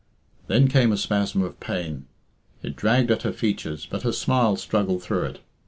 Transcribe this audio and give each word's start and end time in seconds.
Then 0.47 0.67
came 0.67 0.91
a 0.91 0.97
spasm 0.97 1.43
of 1.43 1.59
pain. 1.59 2.07
It 2.63 2.75
dragged 2.75 3.11
at 3.11 3.21
her 3.21 3.31
features, 3.31 3.85
but 3.87 4.01
her 4.01 4.11
smile 4.13 4.55
struggled 4.55 5.03
through 5.03 5.25
it. 5.25 5.39